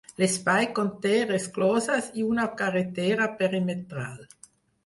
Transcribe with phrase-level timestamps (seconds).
[0.19, 4.29] L’Espai conté rescloses i una carretera perimetral.